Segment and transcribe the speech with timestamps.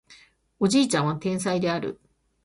[0.59, 2.01] おじいちゃんは天才である